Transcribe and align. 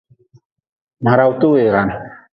Ma 1.03 1.13
rawte 1.17 1.47
weran. 1.53 1.89